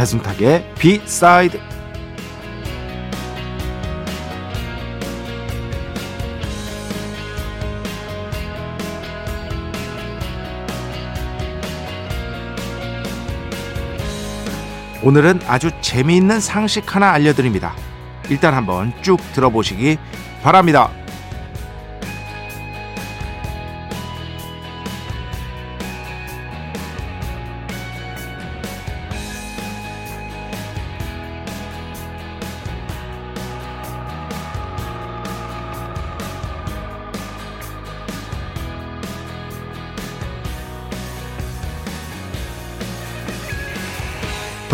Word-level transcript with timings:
배순탁의 0.00 0.64
비사이드 0.78 1.60
오늘은 15.02 15.40
아주 15.46 15.70
재미있는 15.82 16.40
상식 16.40 16.94
하나 16.94 17.10
알려드립니다. 17.10 17.74
일단 18.30 18.54
한번 18.54 18.94
쭉 19.02 19.18
들어보시기 19.34 19.98
바랍니다. 20.42 20.90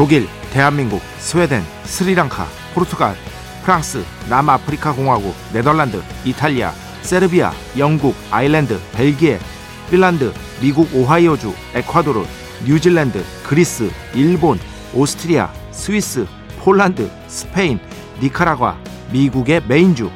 독일, 0.06 0.28
대한민국, 0.52 1.02
스웨덴, 1.18 1.64
스리랑카, 1.82 2.46
포르투갈, 2.74 3.16
프랑스, 3.64 4.04
남아프리카 4.30 4.92
공화국, 4.92 5.34
네덜란드, 5.52 6.00
이탈리아, 6.24 6.70
세르비아, 7.02 7.52
영국, 7.76 8.14
아일랜드, 8.30 8.78
벨기에, 8.92 9.40
핀란드, 9.90 10.32
미국 10.60 10.94
오하이오주, 10.94 11.52
에콰도르, 11.74 12.24
뉴질랜드, 12.64 13.24
그리스, 13.48 13.90
일본, 14.14 14.60
오스트리아, 14.94 15.50
스위스, 15.72 16.24
폴란드, 16.60 17.10
스페인, 17.27 17.80
니카라과, 18.22 18.78
미국의 19.10 19.64
메인주. 19.66 20.08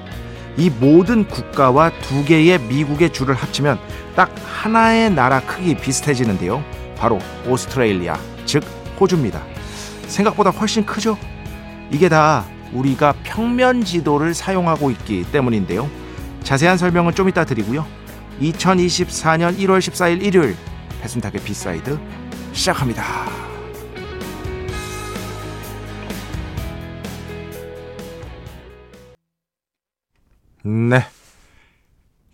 이 0.56 0.70
모든 0.70 1.26
국가와 1.26 1.90
두 2.00 2.24
개의 2.24 2.60
미국의 2.60 3.12
주를 3.12 3.34
합치면 3.34 3.80
딱 4.14 4.32
하나의 4.46 5.10
나라 5.10 5.40
크기 5.40 5.74
비슷해지는데요. 5.74 6.62
바로 6.96 7.18
오스트레일리아, 7.48 8.16
즉 8.46 8.62
호주입니다. 9.00 9.42
생각보다 10.10 10.50
훨씬 10.50 10.84
크죠? 10.84 11.16
이게 11.90 12.08
다 12.08 12.44
우리가 12.72 13.14
평면 13.24 13.84
지도를 13.84 14.34
사용하고 14.34 14.90
있기 14.90 15.24
때문인데요. 15.32 15.88
자세한 16.42 16.78
설명은 16.78 17.14
좀 17.14 17.28
이따 17.28 17.44
드리고요. 17.44 17.86
2024년 18.40 19.56
1월 19.58 19.78
14일 19.78 20.22
일요일 20.22 20.56
배순탁의 21.02 21.40
B 21.42 21.54
side 21.54 21.98
시작합니다. 22.52 23.02
네. 30.62 31.00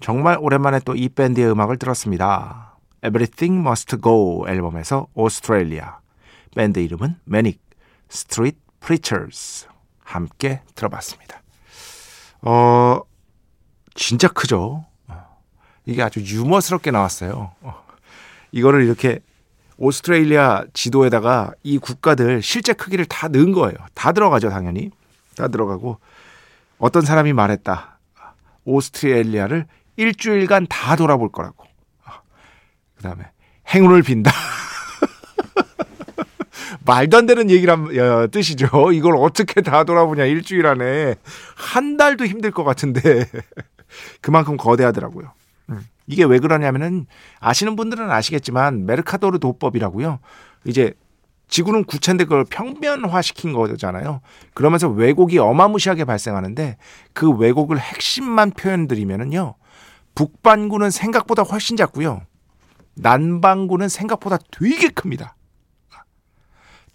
정말 0.00 0.36
오랜만에 0.40 0.80
또 0.80 0.94
이 0.94 1.08
밴드의 1.08 1.50
음악을 1.50 1.78
들었습니다. 1.78 2.76
Everything 3.04 3.60
Must 3.60 3.96
Go 4.02 4.46
앨범에서 4.48 5.06
오스트레일리아. 5.14 5.98
밴드 6.54 6.78
이름은 6.80 7.16
Manic 7.24 7.60
Street 8.08 8.58
Preachers 8.80 9.66
함께 10.02 10.62
들어봤습니다. 10.74 11.42
어 12.42 13.00
진짜 13.94 14.28
크죠. 14.28 14.84
어, 15.08 15.38
이게 15.84 16.02
아주 16.02 16.20
유머스럽게 16.20 16.90
나왔어요. 16.90 17.52
어, 17.60 17.84
이거를 18.52 18.84
이렇게 18.84 19.20
오스트레일리아 19.78 20.64
지도에다가 20.72 21.52
이 21.62 21.78
국가들 21.78 22.42
실제 22.42 22.72
크기를 22.72 23.04
다 23.06 23.28
넣은 23.28 23.52
거예요. 23.52 23.76
다 23.94 24.12
들어가죠, 24.12 24.48
당연히. 24.50 24.90
다 25.36 25.48
들어가고 25.48 25.98
어떤 26.78 27.02
사람이 27.02 27.32
말했다. 27.32 27.98
오스트레일리아를 28.64 29.66
일주일간 29.96 30.66
다 30.68 30.96
돌아볼 30.96 31.30
거라고. 31.30 31.64
어, 32.06 32.12
그 32.96 33.02
다음에 33.02 33.24
행운을 33.74 34.02
빈다. 34.02 34.30
말도 36.84 37.16
안 37.16 37.26
되는 37.26 37.50
얘기란 37.50 37.98
어, 37.98 38.28
뜻이죠. 38.28 38.92
이걸 38.92 39.16
어떻게 39.16 39.60
다 39.60 39.84
돌아보냐 39.84 40.24
일주일 40.24 40.66
안에 40.66 41.16
한 41.54 41.96
달도 41.96 42.26
힘들 42.26 42.50
것 42.50 42.64
같은데 42.64 43.26
그만큼 44.20 44.56
거대하더라고요. 44.56 45.32
음. 45.70 45.80
이게 46.06 46.24
왜 46.24 46.38
그러냐면은 46.38 47.06
아시는 47.40 47.76
분들은 47.76 48.10
아시겠지만 48.10 48.86
메르카도르 48.86 49.38
도법이라고요. 49.38 50.18
이제 50.64 50.94
지구는 51.48 51.84
구체인데 51.84 52.24
그걸 52.24 52.44
평면화 52.44 53.22
시킨 53.22 53.52
거잖아요. 53.52 54.20
그러면서 54.54 54.88
왜곡이 54.88 55.38
어마무시하게 55.38 56.04
발생하는데 56.04 56.76
그 57.12 57.30
왜곡을 57.30 57.78
핵심만 57.78 58.50
표현드리면은요. 58.50 59.54
북반구는 60.14 60.90
생각보다 60.90 61.42
훨씬 61.42 61.76
작고요. 61.76 62.22
남반구는 62.94 63.88
생각보다 63.88 64.38
되게 64.50 64.88
큽니다. 64.88 65.35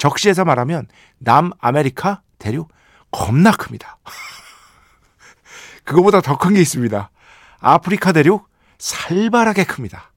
적시해서 0.02 0.44
말하면 0.46 0.88
남아메리카 1.20 2.24
대륙 2.40 2.70
겁나 3.12 3.52
큽니다. 3.52 4.00
그거보다 5.86 6.22
더 6.22 6.38
큰 6.38 6.56
게 6.56 6.62
있습니다. 6.62 7.12
아프리카 7.60 8.12
대륙 8.12 8.50
살벌하게 8.80 9.66
큽니다. 9.66 10.12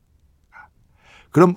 그럼 1.33 1.55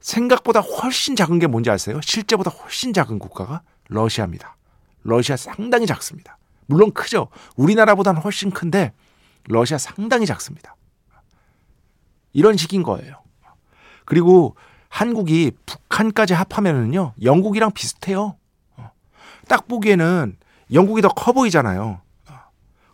생각보다 0.00 0.60
훨씬 0.60 1.16
작은 1.16 1.38
게 1.38 1.46
뭔지 1.46 1.70
아세요? 1.70 1.98
실제보다 2.02 2.50
훨씬 2.50 2.92
작은 2.92 3.18
국가가 3.18 3.62
러시아입니다. 3.88 4.58
러시아 5.02 5.36
상당히 5.38 5.86
작습니다. 5.86 6.36
물론 6.66 6.92
크죠. 6.92 7.28
우리나라보다는 7.56 8.20
훨씬 8.20 8.50
큰데 8.50 8.92
러시아 9.44 9.78
상당히 9.78 10.26
작습니다. 10.26 10.76
이런 12.34 12.58
식인 12.58 12.82
거예요. 12.82 13.22
그리고 14.04 14.56
한국이 14.90 15.52
북한까지 15.66 16.34
합하면은요, 16.34 17.14
영국이랑 17.22 17.70
비슷해요. 17.70 18.36
어. 18.76 18.90
딱 19.48 19.66
보기에는 19.66 20.36
영국이 20.72 21.00
더 21.00 21.08
커 21.08 21.32
보이잖아요. 21.32 22.00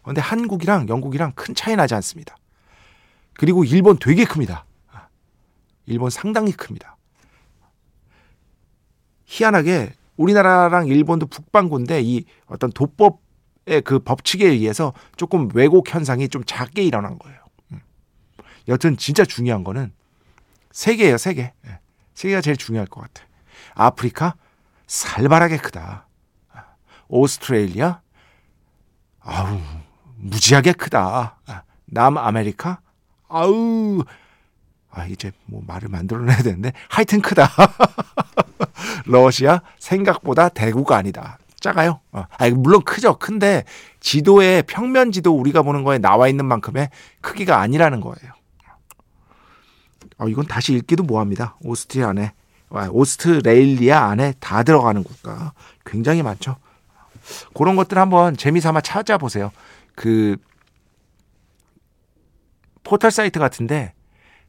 그런데 0.02 0.20
어. 0.20 0.24
한국이랑 0.24 0.88
영국이랑 0.88 1.32
큰 1.34 1.54
차이 1.54 1.74
나지 1.74 1.94
않습니다. 1.94 2.36
그리고 3.32 3.64
일본 3.64 3.98
되게 3.98 4.24
큽니다. 4.24 4.66
어. 4.92 4.98
일본 5.86 6.10
상당히 6.10 6.52
큽니다. 6.52 6.96
희한하게 9.24 9.94
우리나라랑 10.16 10.86
일본도 10.86 11.26
북반구인데 11.26 12.02
이 12.02 12.24
어떤 12.46 12.70
도법의 12.70 13.82
그 13.84 13.98
법칙에 13.98 14.46
의해서 14.46 14.92
조금 15.16 15.48
왜곡 15.54 15.92
현상이 15.92 16.28
좀 16.28 16.44
작게 16.44 16.82
일어난 16.84 17.18
거예요. 17.18 17.38
음. 17.72 17.80
여튼 18.68 18.96
진짜 18.98 19.24
중요한 19.24 19.64
거는 19.64 19.92
세계예요, 20.72 21.16
세계. 21.16 21.54
예. 21.66 21.80
세계가 22.16 22.40
제일 22.40 22.56
중요할 22.56 22.88
것 22.88 23.02
같아. 23.02 23.24
아프리카 23.74 24.34
살벌하게 24.88 25.58
크다. 25.58 26.06
오스트레일리아 27.08 28.00
아우 29.20 29.60
무지하게 30.16 30.72
크다. 30.72 31.36
남아메리카 31.84 32.80
아우 33.28 34.02
아 34.90 35.04
이제 35.06 35.30
뭐 35.44 35.62
말을 35.66 35.88
만들어내야 35.88 36.38
되는데 36.38 36.72
하여튼 36.88 37.20
크다. 37.20 37.48
러시아 39.06 39.60
생각보다 39.78 40.48
대구가 40.48 40.96
아니다. 40.96 41.38
작아요. 41.60 42.00
어. 42.12 42.24
아, 42.38 42.48
물론 42.50 42.82
크죠. 42.82 43.18
큰데 43.18 43.64
지도에 44.00 44.62
평면 44.62 45.12
지도 45.12 45.36
우리가 45.36 45.62
보는 45.62 45.84
거에 45.84 45.98
나와 45.98 46.28
있는 46.28 46.44
만큼의 46.46 46.90
크기가 47.20 47.60
아니라는 47.60 48.00
거예요. 48.00 48.32
어, 50.18 50.28
이건 50.28 50.46
다시 50.46 50.74
읽기도 50.74 51.02
뭐합니다. 51.02 51.56
오스트리아 51.62 52.08
안에 52.08 52.32
오스트레일리아 52.90 54.06
안에 54.06 54.34
다 54.40 54.62
들어가는 54.62 55.02
국가 55.04 55.52
굉장히 55.84 56.22
많죠. 56.22 56.56
그런 57.54 57.76
것들 57.76 57.98
한번 57.98 58.36
재미삼아 58.36 58.80
찾아보세요. 58.80 59.52
그 59.94 60.36
포털 62.82 63.10
사이트 63.10 63.38
같은데 63.38 63.94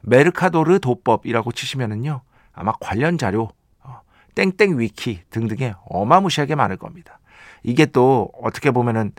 메르카도르 0.02 0.78
도법이라고 0.78 1.52
치시면은요 1.52 2.22
아마 2.52 2.72
관련 2.80 3.18
자료 3.18 3.50
어, 3.82 4.00
땡땡 4.34 4.78
위키 4.78 5.22
등등에 5.30 5.74
어마무시하게 5.86 6.54
많을 6.54 6.76
겁니다. 6.76 7.18
이게 7.62 7.86
또 7.86 8.30
어떻게 8.40 8.70
보면은 8.70 9.12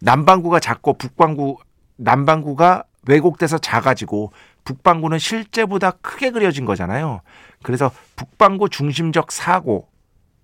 남반구가 0.00 0.60
작고 0.60 0.94
북반구 0.94 1.58
남반구가 1.96 2.84
왜곡돼서 3.08 3.58
작아지고 3.58 4.32
북반구는 4.66 5.18
실제보다 5.18 5.92
크게 5.92 6.30
그려진 6.30 6.66
거잖아요. 6.66 7.22
그래서 7.62 7.90
북반구 8.16 8.68
중심적 8.68 9.32
사고 9.32 9.88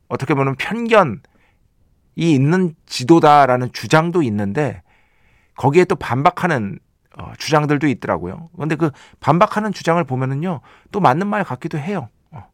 어떻게 0.09 0.35
보면 0.35 0.55
편견이 0.57 1.19
있는 2.17 2.75
지도다라는 2.87 3.73
주장도 3.73 4.23
있는데 4.23 4.83
거기에 5.57 5.85
또 5.85 5.97
반박하는 5.97 6.79
어, 7.19 7.33
주장들도 7.37 7.87
있더라고요. 7.89 8.49
그런데 8.55 8.77
그 8.77 8.91
반박하는 9.21 9.73
주장을 9.73 10.03
보면은요 10.03 10.61
또 10.93 11.01
맞는 11.01 11.27
말 11.27 11.45
같기도 11.45 11.77
해요. 11.77 12.09
어. 12.31 12.47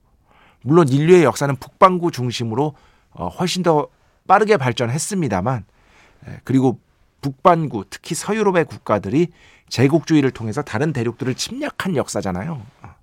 물론 0.62 0.88
인류의 0.88 1.22
역사는 1.22 1.54
북반구 1.56 2.10
중심으로 2.10 2.74
어, 3.10 3.28
훨씬 3.28 3.62
더 3.62 3.88
빠르게 4.26 4.56
발전했습니다만 4.56 5.64
예, 6.28 6.40
그리고 6.44 6.80
북반구 7.20 7.84
특히 7.90 8.14
서유럽의 8.14 8.64
국가들이 8.66 9.28
제국주의를 9.68 10.30
통해서 10.30 10.62
다른 10.62 10.92
대륙들을 10.92 11.34
침략한 11.34 11.96
역사잖아요. 11.96 12.62
어. 12.82 12.94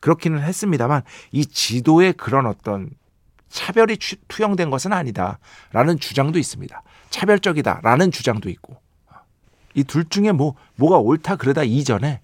그렇기는 0.00 0.40
했습니다만 0.40 1.02
이 1.32 1.46
지도에 1.46 2.12
그런 2.12 2.46
어떤 2.46 2.90
차별이 3.48 3.98
투영된 4.28 4.70
것은 4.70 4.92
아니다라는 4.92 5.98
주장도 5.98 6.38
있습니다. 6.38 6.82
차별적이다라는 7.10 8.10
주장도 8.10 8.48
있고 8.50 8.76
이 9.74 9.84
둘 9.84 10.08
중에 10.08 10.32
뭐 10.32 10.54
뭐가 10.76 10.98
옳다 10.98 11.36
그러다 11.36 11.62
이전에 11.62 12.20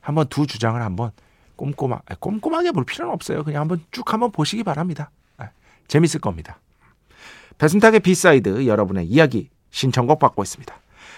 한번 0.00 0.26
두 0.28 0.46
주장을 0.46 0.80
한번 0.80 1.10
꼼꼼하 1.56 2.00
꼼꼼하게 2.20 2.72
볼 2.72 2.84
필요는 2.84 3.12
없어요. 3.12 3.44
그냥 3.44 3.62
한번 3.62 3.84
쭉 3.90 4.12
한번 4.12 4.30
보시기 4.30 4.62
바랍니다. 4.62 5.10
아, 5.36 5.50
재밌을 5.88 6.20
겁니다. 6.20 6.58
배순탁의 7.58 8.00
B 8.00 8.13
side 8.13 8.66
여러분의 8.66 9.06
이야기 9.06 9.50
신청곡 9.70 10.18
받고 10.18 10.42
있습니다. 10.42 10.74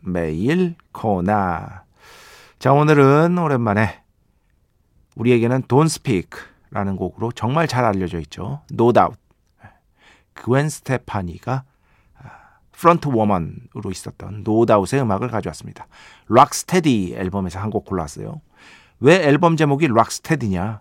매일 0.00 0.74
코나 0.92 1.84
자 2.58 2.72
오늘은 2.72 3.38
오랜만에 3.38 4.02
우리에게는 5.16 5.62
Don't 5.62 5.86
Speak라는 5.86 6.96
곡으로 6.96 7.32
정말 7.32 7.66
잘 7.68 7.84
알려져 7.84 8.18
있죠. 8.20 8.62
No 8.72 8.92
Doubt 8.92 9.18
그웬 10.34 10.68
스테파니가 10.68 11.64
frontwoman으로 12.72 13.90
있었던 13.90 14.42
노다웃의 14.44 15.00
음악을 15.00 15.28
가져왔습니다. 15.28 15.88
Rock 16.28 16.62
Steady 16.62 17.14
앨범에서 17.16 17.58
한 17.58 17.70
곡 17.70 17.84
골랐어요. 17.84 18.40
왜 19.00 19.16
앨범 19.24 19.56
제목이 19.56 19.88
Rock 19.88 20.14
Steady냐? 20.14 20.78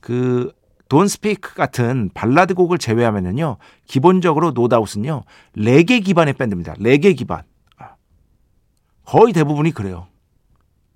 그 0.00 0.40
Don't 0.40 1.06
Speak 1.06 1.54
같은 1.54 2.10
발라드 2.14 2.54
곡을 2.54 2.78
제외하면은요. 2.78 3.58
기본적으로 3.86 4.50
No 4.50 4.61
Doubt은요. 4.61 5.22
레게 5.54 6.00
기반의 6.00 6.34
밴드입니다. 6.34 6.74
레게 6.78 7.12
기반. 7.12 7.42
거의 9.10 9.32
대부분이 9.32 9.72
그래요. 9.72 10.06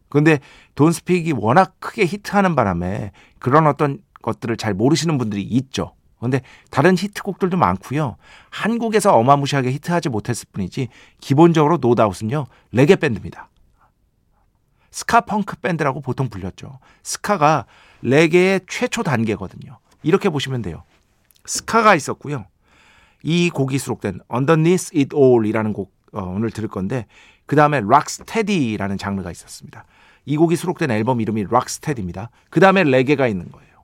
근데 0.08 0.38
Don't 0.76 0.92
Speak가 0.92 1.36
워낙 1.40 1.74
크게 1.80 2.04
히트하는 2.04 2.54
바람에 2.54 3.10
그런 3.40 3.66
어떤 3.66 3.98
것들을 4.22 4.56
잘 4.56 4.72
모르시는 4.72 5.18
분들이 5.18 5.42
있죠. 5.42 5.96
근데 6.20 6.40
다른 6.70 6.96
히트곡들도 6.96 7.56
많고요. 7.56 8.16
한국에서 8.50 9.16
어마무시하게 9.16 9.72
히트하지 9.72 10.10
못했을 10.10 10.46
뿐이지 10.52 10.90
기본적으로 11.20 11.78
노다웃은요. 11.80 12.46
레게 12.70 12.94
밴드입니다. 12.94 13.48
스카 14.92 15.22
펑크 15.22 15.56
밴드라고 15.56 16.00
보통 16.00 16.28
불렸죠. 16.28 16.78
스카가 17.02 17.66
레게의 18.02 18.60
최초 18.68 19.02
단계거든요. 19.02 19.78
이렇게 20.04 20.28
보시면 20.28 20.62
돼요. 20.62 20.84
스카가 21.46 21.96
있었고요. 21.96 22.46
이 23.24 23.50
곡이 23.50 23.76
수록된 23.76 24.20
Underneath 24.32 24.96
It 24.96 25.16
All이라는 25.16 25.72
곡 25.72 25.92
어, 26.12 26.22
오늘 26.22 26.52
들을 26.52 26.68
건데 26.68 27.06
그 27.46 27.56
다음에 27.56 27.80
락스테디라는 27.86 28.98
장르가 28.98 29.30
있었습니다. 29.30 29.84
이 30.26 30.36
곡이 30.36 30.56
수록된 30.56 30.90
앨범 30.90 31.20
이름이 31.20 31.46
락스테디입니다. 31.50 32.30
그 32.50 32.60
다음에 32.60 32.84
레게가 32.84 33.26
있는 33.26 33.50
거예요. 33.50 33.74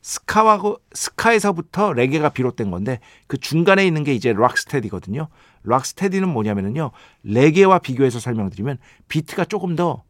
스카하고 0.00 0.78
스카에서부터 0.92 1.92
레게가 1.92 2.30
비롯된 2.30 2.70
건데 2.70 3.00
그 3.26 3.36
중간에 3.36 3.86
있는 3.86 4.04
게 4.04 4.14
이제 4.14 4.32
락스테디거든요. 4.32 5.28
락스테디는 5.64 6.28
뭐냐면은요. 6.28 6.92
레게와 7.24 7.80
비교해서 7.80 8.20
설명드리면 8.20 8.78
비트가 9.08 9.44
조금 9.44 9.76
더 9.76 10.04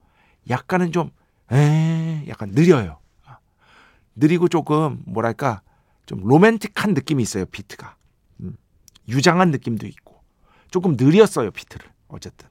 약간은 0.49 0.93
좀 0.93 1.11
에, 1.53 2.25
약간 2.29 2.51
느려요. 2.53 2.99
느리고 4.15 4.49
조금 4.49 5.03
뭐랄까 5.07 5.63
좀 6.07 6.21
로맨틱한 6.25 6.95
느낌이 6.95 7.23
있어요. 7.23 7.45
비트가 7.47 7.97
음, 8.41 8.57
유장한 9.09 9.51
느낌도 9.51 9.87
있고 9.87 10.23
조금 10.71 10.97
느렸어요. 10.99 11.51
비트를 11.51 11.87
어쨌든 12.09 12.49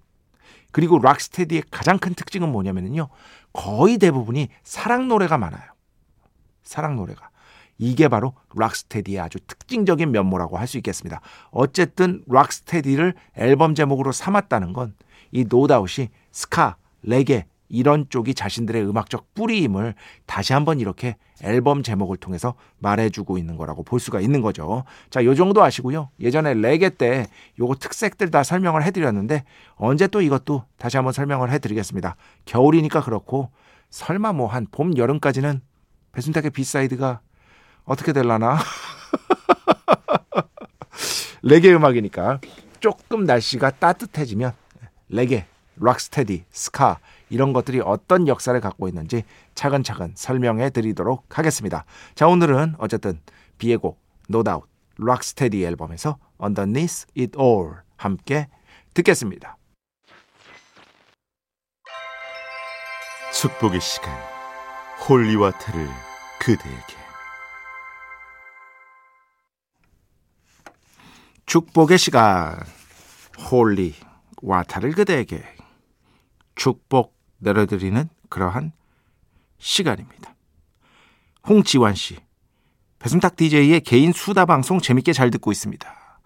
그리고 0.71 0.99
락스테디의 0.99 1.63
가장 1.71 1.97
큰 1.97 2.13
특징은 2.13 2.51
뭐냐면은요. 2.51 3.09
거의 3.53 3.97
대부분이 3.97 4.49
사랑 4.63 5.07
노래가 5.07 5.37
많아요. 5.37 5.71
사랑 6.63 6.95
노래가. 6.95 7.29
이게 7.79 8.07
바로 8.07 8.33
락스테디의 8.55 9.19
아주 9.19 9.39
특징적인 9.39 10.11
면모라고 10.11 10.57
할 10.57 10.67
수 10.67 10.77
있겠습니다. 10.77 11.21
어쨌든 11.51 12.23
락스테디를 12.27 13.13
앨범 13.35 13.75
제목으로 13.75 14.11
삼았다는 14.11 14.73
건 14.73 14.95
이 15.31 15.45
노다웃이 15.47 16.09
스카, 16.31 16.77
레게 17.03 17.47
이런 17.69 18.07
쪽이 18.09 18.33
자신들의 18.33 18.87
음악적 18.87 19.33
뿌리임을 19.33 19.93
다시 20.25 20.53
한번 20.53 20.79
이렇게 20.79 21.17
앨범 21.41 21.83
제목을 21.83 22.17
통해서 22.17 22.55
말해주고 22.79 23.37
있는 23.37 23.57
거라고 23.57 23.83
볼 23.83 23.99
수가 23.99 24.19
있는 24.21 24.41
거죠. 24.41 24.83
자, 25.09 25.23
요 25.23 25.35
정도 25.35 25.63
아시고요. 25.63 26.09
예전에 26.19 26.53
레게 26.53 26.89
때 26.89 27.27
요거 27.59 27.75
특색들 27.75 28.31
다 28.31 28.43
설명을 28.43 28.83
해드렸는데 28.83 29.43
언제 29.75 30.07
또 30.07 30.21
이것도 30.21 30.63
다시 30.77 30.97
한번 30.97 31.13
설명을 31.13 31.51
해드리겠습니다. 31.51 32.15
겨울이니까 32.45 33.01
그렇고 33.01 33.51
설마 33.89 34.33
뭐 34.33 34.47
한 34.47 34.67
봄, 34.71 34.97
여름까지는 34.97 35.61
배순탁의 36.11 36.51
B 36.51 36.61
side가 36.61 37.21
어떻게 37.85 38.13
될라나? 38.13 38.57
레게 41.43 41.73
음악이니까 41.73 42.39
조금 42.79 43.23
날씨가 43.23 43.71
따뜻해지면 43.71 44.53
레게, 45.09 45.45
rocksteady, 45.79 46.45
ska 46.49 46.99
이런 47.29 47.53
것들이 47.53 47.81
어떤 47.81 48.27
역사를 48.27 48.59
갖고 48.59 48.87
있는지 48.87 49.23
차근차근 49.55 50.13
설명해 50.15 50.69
드리도록 50.71 51.37
하겠습니다. 51.37 51.85
자, 52.15 52.27
오늘은 52.27 52.75
어쨌든 52.77 53.19
비의 53.57 53.77
곡 53.77 53.99
No 54.29 54.43
Doubt 54.43 54.67
Rock 54.97 55.24
Steady 55.24 55.63
앨범에서 55.63 56.17
Underneath 56.41 57.05
It 57.17 57.37
All 57.39 57.77
함께 57.95 58.47
듣겠습니다. 58.93 59.57
축복의 63.33 63.79
시간 63.81 64.11
holy 65.07 65.32
water를 65.32 65.87
그대에게 66.39 67.07
축복의 71.45 71.97
시간 71.97 72.59
holy 73.49 73.95
water를 74.41 74.91
그대에게 74.91 75.56
축복 76.67 77.15
내려드리는 77.37 78.09
그러한 78.27 78.73
시간입니다. 79.57 80.35
홍지환 81.47 81.95
씨, 81.95 82.17
배순탁 82.99 83.37
DJ의 83.37 83.79
개인 83.81 84.11
수다 84.11 84.45
방송 84.45 84.79
재밌게 84.81 85.13
잘 85.13 85.31
듣고 85.31 85.53
있습니다. 85.53 86.19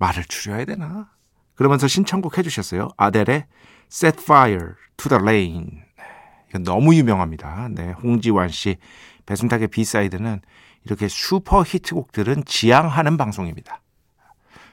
말을 0.00 0.24
줄여야 0.24 0.64
되나? 0.64 1.10
그러면서 1.54 1.86
신청곡 1.86 2.38
해주셨어요. 2.38 2.88
아델의 2.96 3.46
Set 3.88 4.18
Fire 4.20 4.72
to 4.96 5.08
the 5.08 5.22
Rain. 5.22 5.84
이건 6.48 6.64
너무 6.64 6.96
유명합니다. 6.96 7.68
네, 7.70 7.92
홍지환 7.92 8.48
씨, 8.48 8.78
배순탁의 9.26 9.68
B 9.68 9.76
side는 9.76 10.40
이렇게 10.84 11.06
슈퍼 11.06 11.62
히트곡들은 11.62 12.46
지양하는 12.46 13.16
방송입니다. 13.16 13.80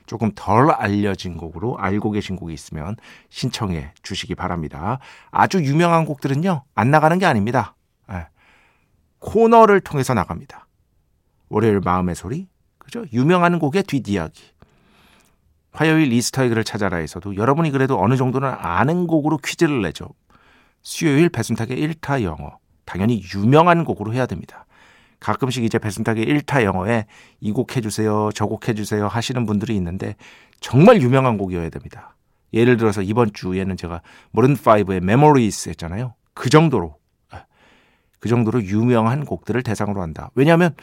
조금 0.10 0.32
덜 0.34 0.72
알려진 0.72 1.38
곡으로 1.38 1.78
알고 1.78 2.10
계신 2.10 2.36
곡이 2.36 2.52
있으면 2.52 2.96
신청해 3.30 3.94
주시기 4.02 4.34
바랍니다. 4.34 4.98
아주 5.30 5.64
유명한 5.64 6.06
곡들은요, 6.06 6.64
안 6.74 6.90
나가는 6.90 7.20
게 7.20 7.28
아닙니다. 7.28 7.76
네. 8.10 8.26
코너를 9.20 9.82
통해서 9.82 10.16
나갑니다. 10.16 10.66
월요일 11.50 11.80
마음의 11.82 12.16
소리, 12.16 12.48
그죠? 12.80 13.06
유명한 13.14 13.60
곡의 13.60 13.84
뒷이야기. 13.84 14.46
화요일 15.74 16.12
이스터에그를 16.12 16.64
찾아라에서도 16.64 17.36
여러분이 17.36 17.70
그래도 17.70 18.02
어느 18.02 18.18
정도는 18.18 18.50
아는 18.50 19.06
곡으로 19.06 19.38
퀴즈를 19.38 19.84
내죠. 19.84 20.10
수요일 20.82 21.30
배순탁의 21.30 21.78
1타 21.78 22.24
영어. 22.24 22.58
당연히 22.84 23.22
유명한 23.36 23.86
곡으로 23.86 24.12
해야 24.12 24.26
됩니다. 24.26 24.66
가끔씩 25.20 25.64
이제 25.64 25.78
배순탁의 25.80 26.26
1타 26.26 26.64
영어에 26.64 27.06
이 27.42 27.52
곡 27.52 27.76
해주세요, 27.76 28.30
저 28.34 28.46
곡 28.48 28.68
해주세요 28.70 29.08
하시는 29.08 29.46
분들이 29.46 29.76
있는데 29.76 30.16
정말 30.62 31.02
유명한 31.02 31.38
곡이어야 31.38 31.70
됩니다. 31.70 32.16
예를 32.54 32.78
들어서 32.78 33.02
이번 33.02 33.32
주에는 33.34 33.76
제가 33.78 34.02
모른5의 34.34 34.98
Memories 34.98 35.70
했잖아요. 35.70 36.16
그 36.34 36.50
정도로, 36.50 36.96
그 38.20 38.30
정도로 38.30 38.64
유명한 38.64 39.26
곡들을 39.26 39.62
대상으로 39.64 40.02
한다. 40.02 40.30
왜냐하면 40.36 40.76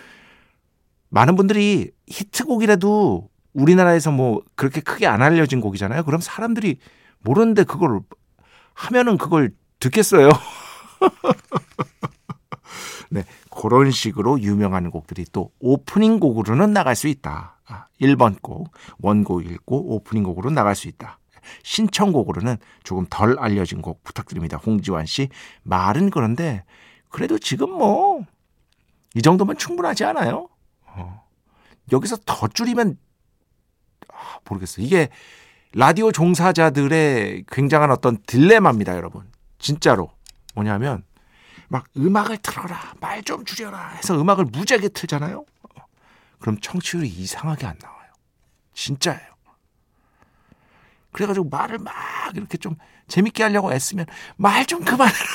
많은 1.09 1.37
분들이 1.37 1.91
히트곡이라도 2.09 3.29
우리나라에서 3.53 4.11
뭐 4.11 4.43
그렇게 4.55 4.81
크게 4.81 5.07
안 5.07 5.23
알려진 5.23 5.61
곡이잖아요. 5.61 6.05
그럼 6.05 6.21
사람들이 6.21 6.79
모르는데 7.21 7.65
그걸 7.65 8.01
하면은 8.75 9.19
그걸 9.19 9.51
듣겠어요. 9.81 10.31
네, 13.11 13.25
그런 13.61 13.91
식으로 13.91 14.41
유명한 14.41 14.91
곡들이 14.91 15.25
또 15.33 15.51
오프닝 15.61 16.21
곡으로는 16.21 16.73
나갈 16.73 16.95
수 16.95 17.09
있다. 17.09 17.57
1번 18.01 18.35
아, 18.35 18.39
곡, 18.43 18.71
원곡 18.99 19.47
읽고 19.47 19.95
오프닝 19.95 20.23
곡으로 20.23 20.51
나갈 20.51 20.75
수 20.75 20.89
있다. 20.89 21.19
신청곡으로는 21.63 22.57
조금 22.83 23.07
덜 23.09 23.39
알려진 23.39 23.81
곡 23.81 24.03
부탁드립니다. 24.05 24.57
홍지환 24.57 25.07
씨. 25.07 25.29
말은 25.63 26.11
그런데 26.11 26.65
그래도 27.09 27.39
지금 27.39 27.71
뭐 27.71 28.25
이 29.17 29.23
정도면 29.23 29.57
충분하지 29.57 30.05
않아요? 30.05 30.49
어. 30.85 31.25
여기서 31.91 32.19
더 32.27 32.47
줄이면 32.49 32.99
아, 34.13 34.39
모르겠어요. 34.47 34.85
이게 34.85 35.09
라디오 35.73 36.13
종사자들의 36.13 37.45
굉장한 37.49 37.91
어떤 37.91 38.19
딜레마입니다, 38.27 38.95
여러분. 38.95 39.25
진짜로. 39.59 40.11
뭐냐면 40.55 41.03
막 41.69 41.87
음악을 41.97 42.39
틀어라, 42.39 42.95
말 43.01 43.23
좀 43.23 43.45
줄여라 43.45 43.89
해서 43.97 44.21
음악을 44.21 44.45
무지하게 44.47 44.89
틀잖아요. 44.91 45.45
그럼 46.39 46.59
청취율이 46.61 47.09
이상하게 47.09 47.67
안 47.67 47.77
나와요. 47.83 48.11
진짜예요. 48.75 49.35
그래가지고 51.13 51.49
말을 51.49 51.79
막 51.79 51.95
이렇게 52.35 52.59
좀 52.59 52.77
재밌게 53.09 53.43
하려고 53.43 53.73
애쓰면 53.73 54.07
말 54.37 54.65
좀 54.67 54.85
그만해라. 54.85 55.19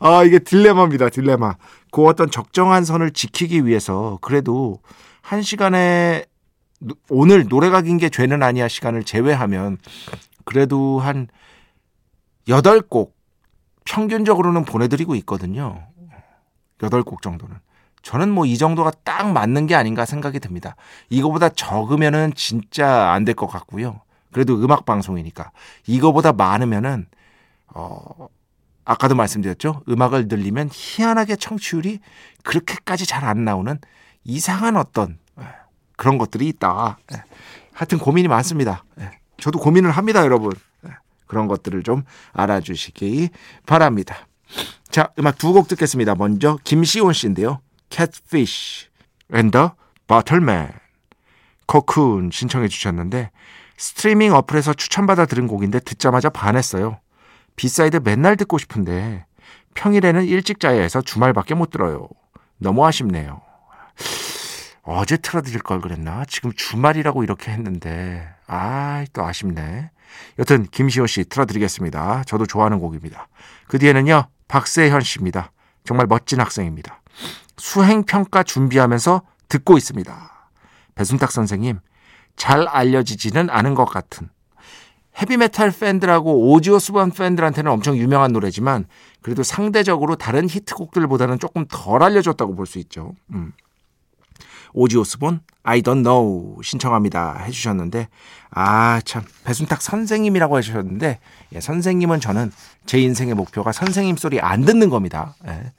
아, 0.00 0.22
이게 0.24 0.38
딜레마입니다, 0.38 1.08
딜레마. 1.08 1.54
그 1.90 2.04
어떤 2.04 2.30
적정한 2.30 2.84
선을 2.84 3.12
지키기 3.12 3.64
위해서 3.66 4.18
그래도 4.20 4.80
한 5.22 5.42
시간에 5.42 6.24
오늘 7.08 7.46
노래가 7.48 7.80
긴 7.80 7.96
게 7.98 8.10
죄는 8.10 8.42
아니야 8.42 8.68
시간을 8.68 9.04
제외하면 9.04 9.78
그래도 10.44 11.00
한 11.00 11.28
8곡 12.48 13.12
평균적으로는 13.84 14.64
보내드리고 14.64 15.14
있거든요. 15.16 15.86
8곡 16.78 17.22
정도는. 17.22 17.56
저는 18.02 18.30
뭐 18.30 18.44
이 18.46 18.56
정도가 18.56 18.92
딱 19.04 19.32
맞는 19.32 19.66
게 19.66 19.74
아닌가 19.74 20.04
생각이 20.04 20.38
듭니다. 20.40 20.76
이거보다 21.08 21.48
적으면은 21.48 22.32
진짜 22.34 23.10
안 23.12 23.24
될 23.24 23.34
것 23.34 23.46
같고요. 23.48 24.00
그래도 24.32 24.54
음악 24.62 24.84
방송이니까. 24.84 25.50
이거보다 25.86 26.32
많으면은, 26.32 27.06
어, 27.68 28.28
아까도 28.84 29.14
말씀드렸죠. 29.16 29.82
음악을 29.88 30.28
늘리면 30.28 30.68
희한하게 30.72 31.36
청취율이 31.36 32.00
그렇게까지 32.44 33.06
잘 33.06 33.24
안 33.24 33.44
나오는 33.44 33.78
이상한 34.22 34.76
어떤 34.76 35.18
예, 35.40 35.44
그런 35.96 36.18
것들이 36.18 36.46
있다. 36.48 36.98
예. 37.12 37.22
하여튼 37.72 37.98
고민이 37.98 38.28
많습니다. 38.28 38.84
예. 39.00 39.10
저도 39.38 39.58
고민을 39.58 39.90
합니다, 39.90 40.22
여러분. 40.22 40.52
그런 41.26 41.46
것들을 41.48 41.82
좀 41.82 42.02
알아주시기 42.32 43.30
바랍니다. 43.66 44.26
자, 44.90 45.10
음악 45.18 45.38
두 45.38 45.52
곡 45.52 45.68
듣겠습니다. 45.68 46.14
먼저 46.14 46.58
김시온 46.64 47.12
씨인데요. 47.12 47.60
Catfish 47.90 48.88
and 49.34 49.50
the 49.50 49.68
Bottlemen. 50.06 50.72
Cocoon 51.66 52.32
신청해 52.32 52.68
주셨는데 52.68 53.30
스트리밍 53.76 54.32
어플에서 54.34 54.72
추천받아 54.74 55.26
들은 55.26 55.46
곡인데 55.48 55.80
듣자마자 55.80 56.30
반했어요. 56.30 57.00
B 57.56 57.65
side 57.65 58.00
맨날 58.04 58.36
듣고 58.36 58.58
싶은데 58.58 59.26
평일에는 59.74 60.24
일찍 60.24 60.60
자야 60.60 60.80
해서 60.80 61.02
주말밖에 61.02 61.54
못 61.54 61.70
들어요. 61.70 62.08
너무 62.58 62.86
아쉽네요. 62.86 63.42
어제 64.88 65.16
틀어드릴 65.16 65.60
걸 65.60 65.80
그랬나? 65.80 66.24
지금 66.26 66.52
주말이라고 66.52 67.24
이렇게 67.24 67.50
했는데 67.50 68.28
아, 68.46 69.04
또 69.12 69.24
아쉽네. 69.24 69.90
여튼 70.38 70.66
김시호 70.70 71.06
씨 71.08 71.24
틀어드리겠습니다. 71.24 72.22
저도 72.24 72.46
좋아하는 72.46 72.78
곡입니다. 72.78 73.26
그 73.66 73.78
뒤에는요 73.80 74.28
박세현 74.48 75.00
씨입니다. 75.00 75.50
정말 75.84 76.06
멋진 76.06 76.40
학생입니다. 76.40 77.02
수행 77.56 78.04
평가 78.04 78.44
준비하면서 78.44 79.22
듣고 79.48 79.76
있습니다. 79.76 80.50
배순탁 80.94 81.32
선생님 81.32 81.80
잘 82.36 82.68
알려지지는 82.68 83.50
않은 83.50 83.74
것 83.74 83.86
같은 83.86 84.28
헤비메탈 85.20 85.72
팬들하고 85.72 86.52
오지오스번 86.52 87.10
팬들한테는 87.10 87.70
엄청 87.72 87.96
유명한 87.96 88.32
노래지만 88.32 88.84
그래도 89.22 89.42
상대적으로 89.42 90.14
다른 90.14 90.48
히트곡들보다는 90.48 91.38
조금 91.38 91.64
덜 91.68 92.02
알려졌다고 92.02 92.54
볼 92.54 92.66
수 92.66 92.78
있죠. 92.78 93.14
음. 93.32 93.52
오지오스본 94.76 95.40
I 95.64 95.80
don't 95.82 96.04
know 96.04 96.62
신청합니다 96.62 97.38
해주셨는데 97.44 98.08
아 98.50 99.00
참 99.04 99.24
배순탁 99.44 99.82
선생님이라고 99.82 100.58
해주셨는데 100.58 101.18
예, 101.54 101.60
선생님은 101.60 102.20
저는 102.20 102.52
제 102.84 103.00
인생의 103.00 103.34
목표가 103.34 103.72
선생님 103.72 104.16
소리 104.16 104.38
안 104.40 104.60
듣는 104.64 104.90
겁니다. 104.90 105.34
예. 105.46 105.72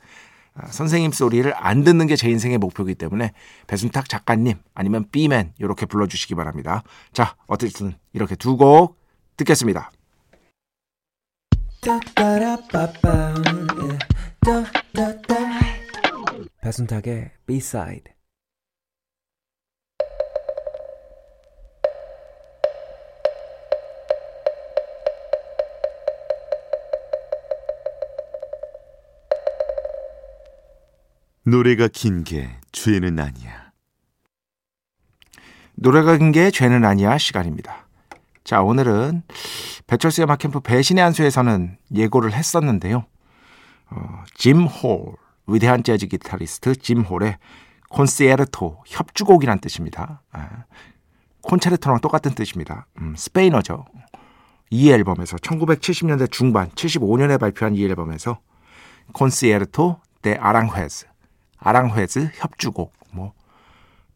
아, 0.56 0.68
선생님 0.68 1.12
소리를 1.12 1.54
안 1.56 1.84
듣는 1.84 2.08
게 2.08 2.16
제 2.16 2.30
인생의 2.30 2.58
목표이기 2.58 2.96
때문에 2.96 3.32
배순탁 3.68 4.10
작가님 4.10 4.58
아니면 4.74 5.06
B맨 5.12 5.54
이렇게 5.60 5.86
불러주시기 5.86 6.34
바랍니다. 6.36 6.84
자 7.14 7.36
어쨌든 7.48 7.94
이렇게 8.14 8.36
두 8.36 8.58
곡 8.58 8.98
듣겠습니다. 9.38 9.92
배순탁의 16.62 17.32
B-side 17.46 18.17
노래가 31.50 31.88
긴 31.88 32.26
게 32.26 32.50
죄는 32.74 33.20
아니야. 33.20 33.72
노래가 35.76 36.18
긴 36.18 36.34
게 36.34 36.52
죄는 36.52 36.84
아니야 36.84 37.18
시간입니다. 37.18 37.88
자, 38.44 38.62
오늘은 38.62 39.24
배철수의 39.88 40.26
마캠프 40.26 40.60
배신의 40.60 41.02
한수에서는 41.02 41.78
예고를 41.96 42.34
했었는데요. 42.34 43.06
어, 43.92 44.24
짐 44.36 44.66
홀, 44.66 45.16
위대한 45.48 45.84
재즈 45.84 46.08
기타리스트 46.08 46.76
짐 46.76 47.02
홀의 47.04 47.38
Concierto 47.90 48.84
협주곡이란 48.86 49.60
뜻입니다. 49.62 50.24
아, 50.34 50.66
콘체르토랑 51.44 52.02
똑같은 52.02 52.36
뜻입니다. 52.36 52.88
음, 53.00 53.16
스페인어죠. 53.16 53.86
이 54.70 54.92
앨범에서 54.92 55.38
1970년대 55.38 56.30
중반 56.30 56.68
75년에 56.72 57.40
발표한 57.40 57.74
이 57.76 57.86
앨범에서 57.86 58.40
Concierto 59.14 60.02
de 60.22 60.36
Aranjuez 60.36 61.06
아랑훼즈 61.60 62.32
협주곡 62.36 62.94
뭐 63.12 63.34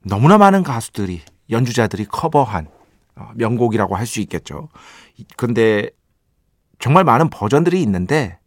너무나 0.04 0.38
많은 0.38 0.64
가수들이 0.64 1.22
연주자들이 1.50 2.06
커버한 2.06 2.68
어, 3.16 3.32
명곡이라고 3.36 3.96
할 3.96 4.06
수 4.08 4.20
있겠죠. 4.22 4.70
근데 5.38 5.90
정말 6.80 7.04
많은 7.04 7.30
버전들이 7.30 7.82
있는데 7.84 8.40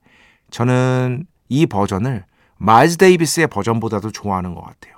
저는 0.50 1.26
이 1.48 1.66
버전을 1.66 2.24
마일즈 2.56 2.96
데이비스의 2.96 3.46
버전보다도 3.48 4.10
좋아하는 4.10 4.54
것 4.54 4.62
같아요. 4.62 4.94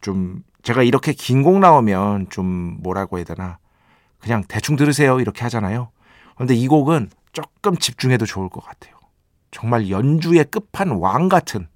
좀 0.00 0.42
제가 0.62 0.82
이렇게 0.82 1.12
긴 1.12 1.42
곡 1.42 1.58
나오면 1.60 2.28
좀 2.30 2.78
뭐라고 2.82 3.18
해야 3.18 3.24
되나 3.24 3.58
그냥 4.18 4.44
대충 4.48 4.76
들으세요 4.76 5.20
이렇게 5.20 5.42
하잖아요. 5.42 5.90
그런데 6.34 6.54
이 6.54 6.66
곡은 6.68 7.10
조금 7.32 7.76
집중해도 7.76 8.26
좋을 8.26 8.48
것 8.48 8.64
같아요. 8.64 8.94
정말 9.50 9.90
연주의 9.90 10.44
끝판 10.44 10.90
왕 10.90 11.28
같은 11.28 11.68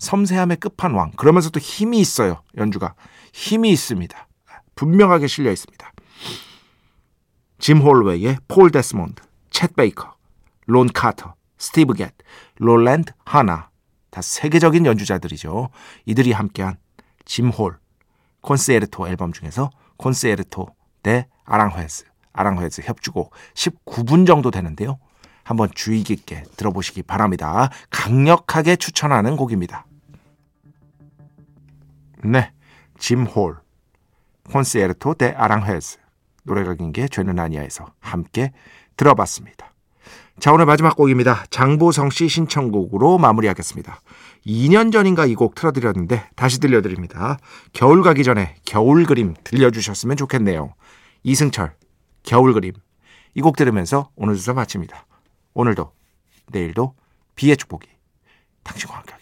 섬세함의 0.00 0.56
끝판왕 0.56 1.12
그러면서 1.12 1.50
또 1.50 1.60
힘이 1.60 2.00
있어요 2.00 2.42
연주가 2.56 2.94
힘이 3.32 3.70
있습니다. 3.70 4.28
분명하게 4.74 5.28
실려 5.28 5.52
있습니다. 5.52 5.92
짐 7.58 7.78
홀 7.78 8.08
외에 8.08 8.38
폴 8.48 8.70
데스몬드, 8.70 9.22
쳇 9.50 9.76
베이커, 9.76 10.14
론 10.66 10.88
카터, 10.88 11.34
스티브 11.58 11.94
갯, 11.94 12.14
롤랜드 12.56 13.12
하나 13.24 13.68
다 14.10 14.22
세계적인 14.22 14.86
연주자들이죠. 14.86 15.68
이들이 16.06 16.32
함께한 16.32 16.78
짐 17.26 17.50
홀 17.50 17.78
Concierto 18.40 19.06
앨범 19.06 19.32
중에서 19.32 19.70
Concierto 19.98 20.68
de 21.02 21.28
Aranjuez 21.44 22.04
아랑훼즈 22.32 22.82
협주곡 22.84 23.34
19분 23.54 24.26
정도 24.26 24.50
되는데요. 24.50 24.98
한번 25.44 25.68
주의 25.74 26.02
깊게 26.02 26.44
들어보시기 26.56 27.02
바랍니다. 27.02 27.70
강력하게 27.90 28.76
추천하는 28.76 29.36
곡입니다. 29.36 29.84
네, 32.24 32.52
짐 32.98 33.24
홀, 33.24 33.56
콘세르토 34.50 35.14
데 35.14 35.30
아랑헤즈 35.36 35.98
노래가 36.44 36.74
긴 36.74 36.92
게 36.92 37.08
죄는 37.08 37.38
아니야에서 37.38 37.86
함께 38.00 38.52
들어봤습니다. 38.96 39.72
자 40.38 40.52
오늘 40.52 40.64
마지막 40.66 40.96
곡입니다. 40.96 41.44
장보성 41.50 42.10
씨 42.10 42.28
신청곡으로 42.28 43.18
마무리하겠습니다. 43.18 44.00
2년 44.46 44.90
전인가 44.92 45.26
이 45.26 45.34
곡 45.34 45.54
틀어드렸는데 45.54 46.30
다시 46.34 46.60
들려드립니다. 46.60 47.38
겨울 47.72 48.02
가기 48.02 48.24
전에 48.24 48.56
겨울 48.64 49.04
그림 49.04 49.34
들려주셨으면 49.44 50.16
좋겠네요. 50.16 50.74
이승철 51.22 51.74
겨울 52.22 52.54
그림 52.54 52.72
이 53.34 53.40
곡 53.42 53.56
들으면서 53.56 54.10
오늘 54.16 54.34
주소 54.36 54.54
마칩니다. 54.54 55.06
오늘도 55.54 55.92
내일도 56.48 56.94
비의 57.36 57.56
축복이 57.56 57.86
당신과 58.64 58.96
함께 58.96 59.14